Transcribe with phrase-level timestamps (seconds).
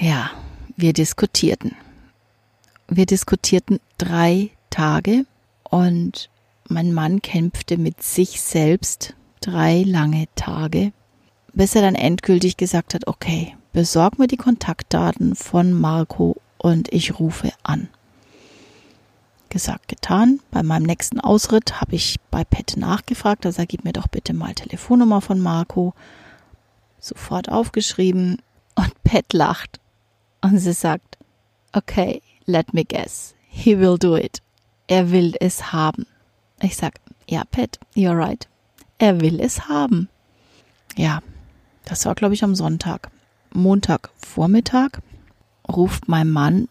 [0.00, 0.30] Ja,
[0.76, 1.74] wir diskutierten.
[2.86, 5.26] Wir diskutierten drei Tage
[5.64, 6.30] und
[6.68, 10.92] mein Mann kämpfte mit sich selbst drei lange Tage,
[11.52, 17.18] bis er dann endgültig gesagt hat, okay, besorg mir die Kontaktdaten von Marco und ich
[17.18, 17.88] rufe an.
[19.48, 20.38] Gesagt, getan.
[20.52, 24.54] Bei meinem nächsten Ausritt habe ich bei Pat nachgefragt, also gib mir doch bitte mal
[24.54, 25.92] Telefonnummer von Marco.
[27.00, 28.40] Sofort aufgeschrieben
[28.76, 29.80] und Pat lacht
[30.42, 31.18] und sie sagt,
[31.72, 34.42] okay, let me guess, he will do it.
[34.86, 36.06] Er will es haben.
[36.60, 38.48] Ich sag, ja, Pat, you're right.
[38.98, 40.08] Er will es haben.
[40.96, 41.22] Ja,
[41.84, 43.10] das war, glaube ich, am Sonntag.
[43.52, 45.00] Montagvormittag
[45.68, 46.68] ruft mein Mann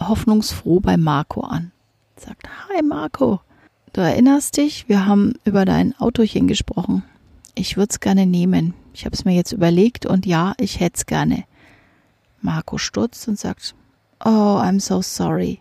[0.00, 1.72] hoffnungsfroh bei Marco an.
[2.16, 3.40] Sagt, hi Marco,
[3.92, 7.02] du erinnerst dich, wir haben über dein Autochen gesprochen.
[7.54, 8.74] Ich würde es gerne nehmen.
[8.94, 11.44] Ich habe es mir jetzt überlegt und ja, ich hätte es gerne.
[12.40, 13.74] Marco stutzt und sagt,
[14.24, 14.28] oh,
[14.60, 15.60] I'm so sorry.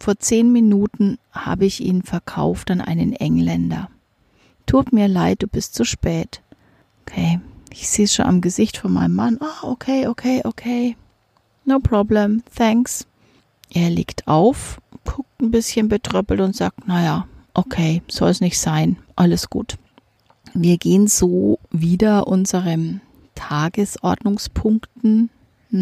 [0.00, 3.88] Vor zehn Minuten habe ich ihn verkauft an einen Engländer.
[4.66, 6.42] Tut mir leid, du bist zu spät.
[7.02, 9.38] Okay, ich sehe es schon am Gesicht von meinem Mann.
[9.40, 10.96] Ah, oh, okay, okay, okay.
[11.64, 13.06] No problem, thanks.
[13.72, 18.96] Er legt auf, guckt ein bisschen betröppelt und sagt, naja, okay, soll es nicht sein,
[19.14, 19.78] alles gut.
[20.54, 23.00] Wir gehen so wieder unseren
[23.34, 25.30] Tagesordnungspunkten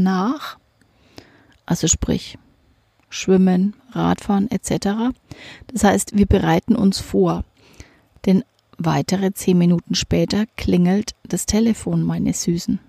[0.02, 0.58] nach.
[1.66, 2.38] Also sprich,
[3.08, 5.14] Schwimmen, Radfahren etc.
[5.68, 7.44] Das heißt, wir bereiten uns vor.
[8.26, 8.44] Denn
[8.78, 12.80] Weitere zehn Minuten später klingelt das Telefon, meine Süßen.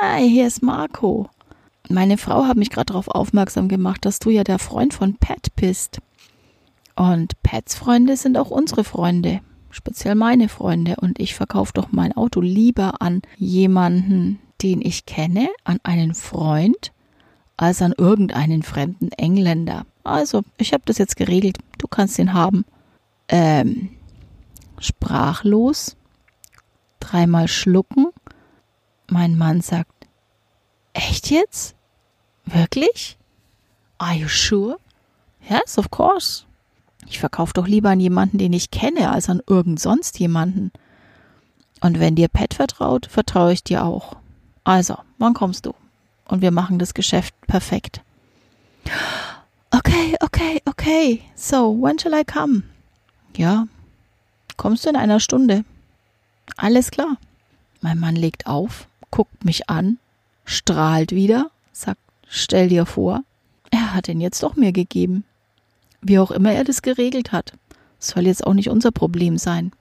[0.00, 1.28] Hi, hier ist Marco.
[1.88, 5.54] Meine Frau hat mich gerade darauf aufmerksam gemacht, dass du ja der Freund von Pat
[5.56, 5.98] bist.
[6.96, 9.40] Und Pats Freunde sind auch unsere Freunde,
[9.70, 10.96] speziell meine Freunde.
[11.00, 16.92] Und ich verkaufe doch mein Auto lieber an jemanden, den ich kenne, an einen Freund,
[17.56, 19.86] als an irgendeinen fremden Engländer.
[20.04, 21.58] Also, ich habe das jetzt geregelt.
[21.78, 22.64] Du kannst ihn haben.
[23.28, 23.90] Ähm,
[24.78, 25.96] sprachlos,
[27.00, 28.08] dreimal schlucken.
[29.08, 30.06] Mein Mann sagt,
[30.92, 31.74] echt jetzt?
[32.44, 33.18] Wirklich?
[33.98, 34.78] Are you sure?
[35.48, 36.44] Yes, of course.
[37.08, 40.72] Ich verkaufe doch lieber an jemanden, den ich kenne, als an irgend sonst jemanden.
[41.80, 44.16] Und wenn dir Pat vertraut, vertraue ich dir auch.
[44.66, 45.74] Also, wann kommst du?
[46.26, 48.00] Und wir machen das Geschäft perfekt.
[49.70, 51.22] Okay, okay, okay.
[51.34, 52.62] So, when shall I come?
[53.36, 53.66] Ja,
[54.56, 55.64] Kommst du in einer Stunde?
[56.56, 57.18] Alles klar.
[57.82, 59.98] Mein Mann legt auf, guckt mich an,
[60.44, 63.22] strahlt wieder, sagt, stell dir vor,
[63.70, 65.24] er hat ihn jetzt doch mir gegeben.
[66.00, 67.52] Wie auch immer er das geregelt hat.
[67.98, 69.72] Soll jetzt auch nicht unser Problem sein.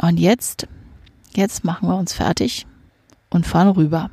[0.00, 0.66] Und jetzt,
[1.34, 2.66] jetzt machen wir uns fertig
[3.30, 4.10] und fahren rüber.